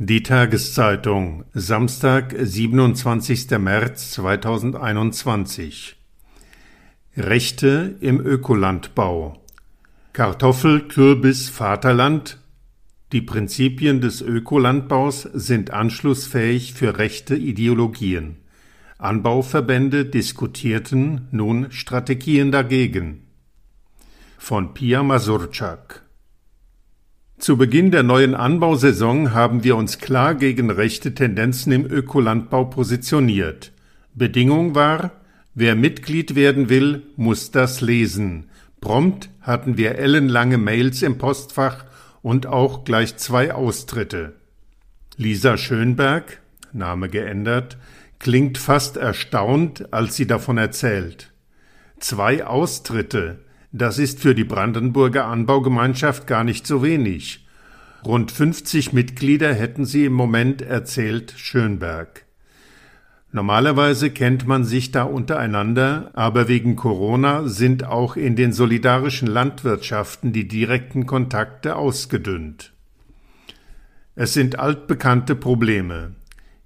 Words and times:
Die 0.00 0.22
Tageszeitung, 0.22 1.42
Samstag, 1.54 2.32
27. 2.38 3.50
März 3.58 4.12
2021. 4.12 5.96
Rechte 7.16 7.96
im 7.98 8.24
Ökolandbau. 8.24 9.42
Kartoffel, 10.12 10.86
Kürbis, 10.86 11.48
Vaterland. 11.48 12.38
Die 13.10 13.22
Prinzipien 13.22 14.00
des 14.00 14.22
Ökolandbaus 14.22 15.22
sind 15.22 15.72
anschlussfähig 15.72 16.74
für 16.74 16.98
rechte 16.98 17.34
Ideologien. 17.34 18.36
Anbauverbände 18.98 20.04
diskutierten 20.04 21.26
nun 21.32 21.72
Strategien 21.72 22.52
dagegen. 22.52 23.24
Von 24.38 24.74
Pia 24.74 25.02
Masurczak 25.02 26.07
zu 27.38 27.56
Beginn 27.56 27.90
der 27.92 28.02
neuen 28.02 28.34
Anbausaison 28.34 29.32
haben 29.32 29.62
wir 29.62 29.76
uns 29.76 29.98
klar 29.98 30.34
gegen 30.34 30.70
rechte 30.70 31.14
Tendenzen 31.14 31.72
im 31.72 31.86
Ökolandbau 31.86 32.64
positioniert. 32.64 33.72
Bedingung 34.14 34.74
war, 34.74 35.12
wer 35.54 35.76
Mitglied 35.76 36.34
werden 36.34 36.68
will, 36.68 37.02
muss 37.16 37.52
das 37.52 37.80
lesen. 37.80 38.50
Prompt 38.80 39.30
hatten 39.40 39.76
wir 39.76 39.96
ellenlange 39.96 40.58
Mails 40.58 41.02
im 41.02 41.18
Postfach 41.18 41.84
und 42.22 42.46
auch 42.46 42.84
gleich 42.84 43.16
zwei 43.16 43.54
Austritte. 43.54 44.34
Lisa 45.16 45.56
Schönberg, 45.56 46.40
Name 46.72 47.08
geändert, 47.08 47.78
klingt 48.18 48.58
fast 48.58 48.96
erstaunt, 48.96 49.92
als 49.92 50.16
sie 50.16 50.26
davon 50.26 50.58
erzählt. 50.58 51.32
Zwei 52.00 52.44
Austritte, 52.44 53.38
das 53.72 53.98
ist 53.98 54.20
für 54.20 54.34
die 54.34 54.44
Brandenburger 54.44 55.26
Anbaugemeinschaft 55.26 56.26
gar 56.26 56.44
nicht 56.44 56.66
so 56.66 56.82
wenig. 56.82 57.46
Rund 58.04 58.30
50 58.30 58.92
Mitglieder 58.92 59.52
hätten 59.52 59.84
sie 59.84 60.06
im 60.06 60.12
Moment, 60.12 60.62
erzählt 60.62 61.34
Schönberg. 61.36 62.24
Normalerweise 63.30 64.10
kennt 64.10 64.46
man 64.46 64.64
sich 64.64 64.90
da 64.90 65.02
untereinander, 65.02 66.10
aber 66.14 66.48
wegen 66.48 66.76
Corona 66.76 67.46
sind 67.46 67.84
auch 67.84 68.16
in 68.16 68.36
den 68.36 68.52
solidarischen 68.52 69.28
Landwirtschaften 69.28 70.32
die 70.32 70.48
direkten 70.48 71.04
Kontakte 71.04 71.76
ausgedünnt. 71.76 72.72
Es 74.14 74.32
sind 74.32 74.58
altbekannte 74.58 75.34
Probleme. 75.36 76.14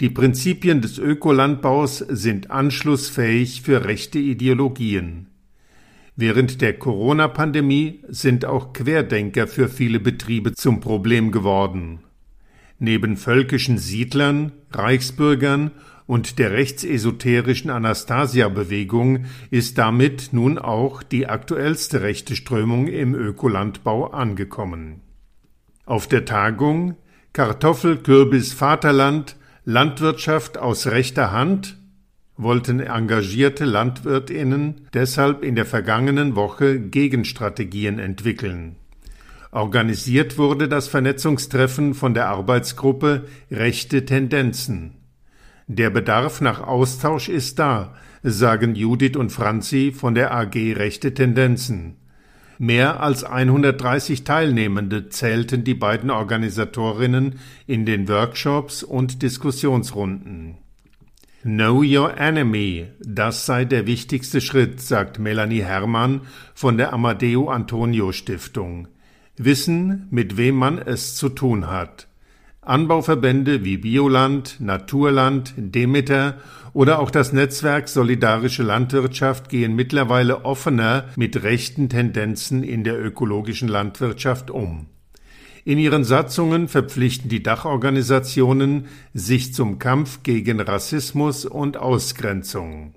Die 0.00 0.10
Prinzipien 0.10 0.80
des 0.80 0.98
Ökolandbaus 0.98 1.98
sind 1.98 2.50
anschlussfähig 2.50 3.62
für 3.62 3.84
rechte 3.84 4.18
Ideologien. 4.18 5.33
Während 6.16 6.60
der 6.60 6.78
Corona-Pandemie 6.78 8.00
sind 8.08 8.44
auch 8.44 8.72
Querdenker 8.72 9.48
für 9.48 9.68
viele 9.68 9.98
Betriebe 9.98 10.52
zum 10.52 10.80
Problem 10.80 11.32
geworden. 11.32 12.00
Neben 12.78 13.16
völkischen 13.16 13.78
Siedlern, 13.78 14.52
Reichsbürgern 14.70 15.72
und 16.06 16.38
der 16.38 16.52
rechtsesoterischen 16.52 17.70
Anastasia-Bewegung 17.70 19.24
ist 19.50 19.78
damit 19.78 20.28
nun 20.32 20.58
auch 20.58 21.02
die 21.02 21.26
aktuellste 21.26 22.02
rechte 22.02 22.36
Strömung 22.36 22.86
im 22.86 23.14
Ökolandbau 23.14 24.08
angekommen. 24.08 25.00
Auf 25.86 26.06
der 26.06 26.24
Tagung 26.24 26.96
Kartoffel, 27.32 27.96
Kürbis, 27.98 28.52
Vaterland, 28.52 29.36
Landwirtschaft 29.64 30.58
aus 30.58 30.86
rechter 30.86 31.32
Hand 31.32 31.76
wollten 32.36 32.80
engagierte 32.80 33.64
Landwirtinnen 33.64 34.88
deshalb 34.92 35.44
in 35.44 35.54
der 35.54 35.66
vergangenen 35.66 36.34
Woche 36.34 36.80
Gegenstrategien 36.80 37.98
entwickeln. 37.98 38.76
Organisiert 39.52 40.36
wurde 40.36 40.68
das 40.68 40.88
Vernetzungstreffen 40.88 41.94
von 41.94 42.12
der 42.12 42.28
Arbeitsgruppe 42.28 43.26
Rechte 43.52 44.04
Tendenzen. 44.04 44.96
Der 45.68 45.90
Bedarf 45.90 46.40
nach 46.40 46.60
Austausch 46.60 47.28
ist 47.28 47.60
da, 47.60 47.94
sagen 48.24 48.74
Judith 48.74 49.16
und 49.16 49.30
Franzi 49.30 49.92
von 49.96 50.16
der 50.16 50.34
AG 50.34 50.54
Rechte 50.54 51.14
Tendenzen. 51.14 51.98
Mehr 52.58 53.00
als 53.00 53.22
130 53.22 54.24
Teilnehmende 54.24 55.08
zählten 55.08 55.62
die 55.62 55.74
beiden 55.74 56.10
Organisatorinnen 56.10 57.38
in 57.66 57.86
den 57.86 58.08
Workshops 58.08 58.82
und 58.82 59.22
Diskussionsrunden. 59.22 60.63
Know 61.46 61.82
Your 61.82 62.16
Enemy, 62.18 62.86
das 63.00 63.44
sei 63.44 63.66
der 63.66 63.86
wichtigste 63.86 64.40
Schritt, 64.40 64.80
sagt 64.80 65.18
Melanie 65.18 65.62
Herrmann 65.62 66.22
von 66.54 66.78
der 66.78 66.94
Amadeo 66.94 67.50
Antonio 67.50 68.12
Stiftung. 68.12 68.88
Wissen, 69.36 70.08
mit 70.10 70.38
wem 70.38 70.54
man 70.54 70.78
es 70.78 71.16
zu 71.16 71.28
tun 71.28 71.66
hat. 71.66 72.08
Anbauverbände 72.62 73.62
wie 73.62 73.76
Bioland, 73.76 74.56
Naturland, 74.58 75.52
Demeter 75.58 76.38
oder 76.72 76.98
auch 76.98 77.10
das 77.10 77.34
Netzwerk 77.34 77.88
Solidarische 77.88 78.62
Landwirtschaft 78.62 79.50
gehen 79.50 79.76
mittlerweile 79.76 80.46
offener 80.46 81.10
mit 81.14 81.42
rechten 81.42 81.90
Tendenzen 81.90 82.62
in 82.62 82.84
der 82.84 82.98
ökologischen 82.98 83.68
Landwirtschaft 83.68 84.50
um. 84.50 84.86
In 85.66 85.78
ihren 85.78 86.04
Satzungen 86.04 86.68
verpflichten 86.68 87.30
die 87.30 87.42
Dachorganisationen 87.42 88.86
sich 89.14 89.54
zum 89.54 89.78
Kampf 89.78 90.22
gegen 90.22 90.60
Rassismus 90.60 91.46
und 91.46 91.78
Ausgrenzung. 91.78 92.94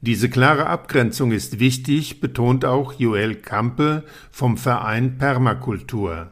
Diese 0.00 0.30
klare 0.30 0.66
Abgrenzung 0.66 1.30
ist 1.30 1.60
wichtig, 1.60 2.20
betont 2.20 2.64
auch 2.64 2.94
Joel 2.94 3.34
Kampe 3.34 4.04
vom 4.30 4.56
Verein 4.56 5.18
Permakultur. 5.18 6.30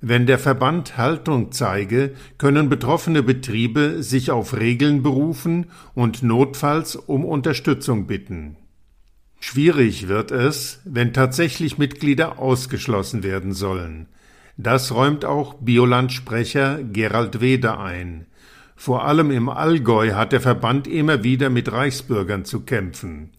Wenn 0.00 0.26
der 0.26 0.40
Verband 0.40 0.96
Haltung 0.96 1.52
zeige, 1.52 2.14
können 2.36 2.68
betroffene 2.68 3.22
Betriebe 3.22 4.02
sich 4.02 4.32
auf 4.32 4.56
Regeln 4.56 5.04
berufen 5.04 5.66
und 5.94 6.24
notfalls 6.24 6.96
um 6.96 7.24
Unterstützung 7.24 8.08
bitten. 8.08 8.56
Schwierig 9.38 10.08
wird 10.08 10.32
es, 10.32 10.80
wenn 10.84 11.12
tatsächlich 11.12 11.78
Mitglieder 11.78 12.40
ausgeschlossen 12.40 13.22
werden 13.22 13.52
sollen. 13.52 14.08
Das 14.62 14.94
räumt 14.94 15.24
auch 15.24 15.54
Bioland-Sprecher 15.54 16.84
Gerald 16.84 17.40
Weder 17.40 17.80
ein. 17.80 18.26
Vor 18.76 19.04
allem 19.04 19.32
im 19.32 19.48
Allgäu 19.48 20.12
hat 20.12 20.30
der 20.30 20.40
Verband 20.40 20.86
immer 20.86 21.24
wieder 21.24 21.50
mit 21.50 21.72
Reichsbürgern 21.72 22.44
zu 22.44 22.60
kämpfen. 22.60 23.30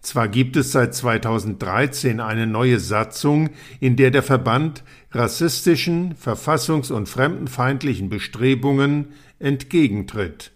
Zwar 0.00 0.28
gibt 0.28 0.56
es 0.56 0.72
seit 0.72 0.94
2013 0.94 2.20
eine 2.20 2.46
neue 2.46 2.80
Satzung, 2.80 3.50
in 3.80 3.96
der 3.96 4.10
der 4.10 4.22
Verband 4.22 4.82
rassistischen, 5.10 6.14
verfassungs- 6.14 6.90
und 6.90 7.06
fremdenfeindlichen 7.06 8.08
Bestrebungen 8.08 9.08
entgegentritt. 9.38 10.52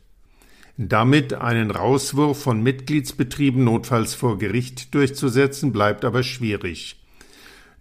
Damit 0.78 1.34
einen 1.34 1.70
Rauswurf 1.70 2.42
von 2.42 2.62
Mitgliedsbetrieben 2.62 3.64
notfalls 3.64 4.14
vor 4.14 4.38
Gericht 4.38 4.94
durchzusetzen, 4.94 5.72
bleibt 5.72 6.06
aber 6.06 6.22
schwierig. 6.22 6.96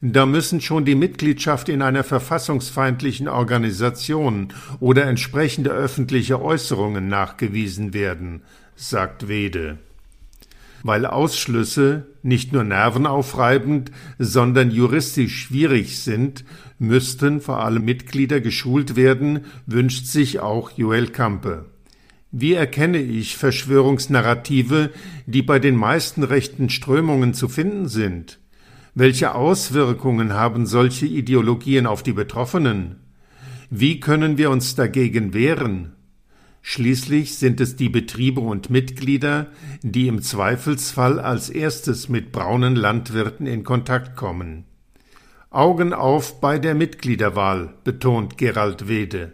Da 0.02 0.26
müssen 0.26 0.60
schon 0.60 0.86
die 0.86 0.96
Mitgliedschaft 0.96 1.70
in 1.70 1.82
einer 1.82 2.04
verfassungsfeindlichen 2.04 3.28
Organisation 3.28 4.50
oder 4.80 5.06
entsprechende 5.06 5.72
öffentliche 5.72 6.42
Äußerungen 6.42 7.08
nachgewiesen 7.08 7.94
werden, 7.94 8.42
sagt 8.76 9.28
Wede. 9.28 9.78
Weil 10.84 11.06
Ausschlüsse 11.06 12.08
nicht 12.22 12.54
nur 12.54 12.64
nervenaufreibend, 12.64 13.92
sondern 14.20 14.70
juristisch 14.70 15.36
schwierig 15.44 16.00
sind, 16.00 16.44
müssten 16.78 17.42
vor 17.42 17.64
allem 17.64 17.86
Mitglieder 17.86 18.42
geschult 18.42 18.96
werden, 18.96 19.46
wünscht 19.66 20.06
sich 20.06 20.42
auch 20.42 20.72
Joel 20.72 21.08
Kampe. 21.08 21.66
Wie 22.32 22.54
erkenne 22.54 23.00
ich 23.00 23.38
Verschwörungsnarrative, 23.38 24.92
die 25.26 25.42
bei 25.42 25.58
den 25.58 25.76
meisten 25.76 26.22
rechten 26.22 26.70
Strömungen 26.70 27.34
zu 27.34 27.48
finden 27.48 27.88
sind? 27.88 28.40
Welche 28.98 29.36
Auswirkungen 29.36 30.32
haben 30.32 30.66
solche 30.66 31.06
Ideologien 31.06 31.86
auf 31.86 32.02
die 32.02 32.14
Betroffenen? 32.14 33.02
Wie 33.70 34.00
können 34.00 34.38
wir 34.38 34.50
uns 34.50 34.76
dagegen 34.76 35.34
wehren? 35.34 35.92
Schließlich 36.62 37.38
sind 37.38 37.60
es 37.60 37.76
die 37.76 37.90
Betriebe 37.90 38.40
und 38.40 38.70
Mitglieder, 38.70 39.48
die 39.82 40.08
im 40.08 40.22
Zweifelsfall 40.22 41.20
als 41.20 41.50
erstes 41.50 42.08
mit 42.08 42.32
braunen 42.32 42.78
Landwirten 42.78 43.48
in 43.48 43.66
Kontakt 43.66 44.16
kommen. 44.16 44.64
Augen 45.50 45.92
auf 45.92 46.40
bei 46.40 46.58
der 46.58 46.74
Mitgliederwahl, 46.74 47.74
betont 47.84 48.38
Gerald 48.38 48.88
Wede. 48.88 49.34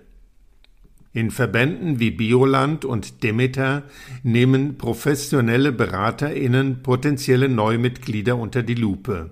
In 1.13 1.29
Verbänden 1.29 1.99
wie 1.99 2.09
Bioland 2.09 2.83
und 2.83 3.21
Demeter 3.21 3.83
nehmen 4.23 4.79
professionelle 4.79 5.71
BeraterInnen 5.71 6.81
potenzielle 6.81 7.47
Neumitglieder 7.47 8.37
unter 8.37 8.63
die 8.63 8.75
Lupe. 8.75 9.29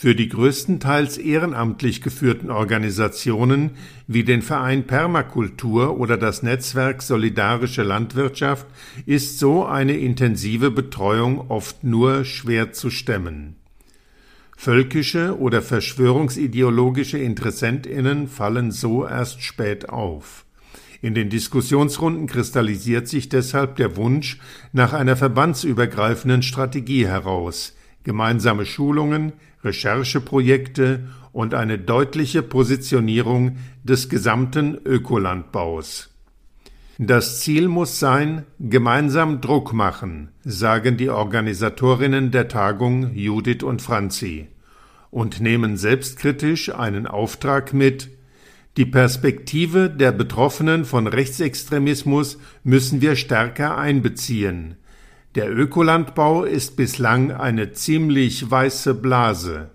Für 0.00 0.14
die 0.14 0.28
größtenteils 0.28 1.18
ehrenamtlich 1.18 2.02
geführten 2.02 2.52
Organisationen 2.52 3.72
wie 4.06 4.22
den 4.22 4.42
Verein 4.42 4.86
Permakultur 4.86 5.98
oder 5.98 6.16
das 6.16 6.44
Netzwerk 6.44 7.02
Solidarische 7.02 7.82
Landwirtschaft 7.82 8.68
ist 9.06 9.40
so 9.40 9.66
eine 9.66 9.96
intensive 9.96 10.70
Betreuung 10.70 11.50
oft 11.50 11.82
nur 11.82 12.24
schwer 12.24 12.72
zu 12.72 12.90
stemmen. 12.90 13.56
Völkische 14.56 15.36
oder 15.36 15.62
verschwörungsideologische 15.62 17.18
Interessentinnen 17.18 18.28
fallen 18.28 18.70
so 18.70 19.04
erst 19.04 19.42
spät 19.42 19.88
auf. 19.88 20.44
In 21.02 21.14
den 21.14 21.28
Diskussionsrunden 21.28 22.28
kristallisiert 22.28 23.08
sich 23.08 23.30
deshalb 23.30 23.74
der 23.74 23.96
Wunsch 23.96 24.38
nach 24.72 24.92
einer 24.92 25.16
verbandsübergreifenden 25.16 26.42
Strategie 26.42 27.04
heraus, 27.08 27.74
gemeinsame 28.08 28.64
Schulungen, 28.64 29.34
Rechercheprojekte 29.62 31.00
und 31.30 31.52
eine 31.52 31.78
deutliche 31.78 32.42
Positionierung 32.42 33.58
des 33.84 34.08
gesamten 34.08 34.78
Ökolandbaus. 34.82 36.08
Das 36.96 37.40
Ziel 37.42 37.68
muss 37.68 37.98
sein, 37.98 38.46
gemeinsam 38.58 39.42
Druck 39.42 39.74
machen, 39.74 40.30
sagen 40.42 40.96
die 40.96 41.10
Organisatorinnen 41.10 42.30
der 42.30 42.48
Tagung 42.48 43.14
Judith 43.14 43.62
und 43.62 43.82
Franzi, 43.82 44.48
und 45.10 45.42
nehmen 45.42 45.76
selbstkritisch 45.76 46.74
einen 46.74 47.06
Auftrag 47.06 47.74
mit, 47.74 48.08
die 48.78 48.86
Perspektive 48.86 49.90
der 49.90 50.12
Betroffenen 50.12 50.86
von 50.86 51.06
Rechtsextremismus 51.06 52.38
müssen 52.64 53.02
wir 53.02 53.16
stärker 53.16 53.76
einbeziehen. 53.76 54.76
Der 55.38 55.56
Ökolandbau 55.56 56.42
ist 56.42 56.74
bislang 56.74 57.30
eine 57.30 57.70
ziemlich 57.70 58.50
weiße 58.50 58.92
Blase. 58.92 59.70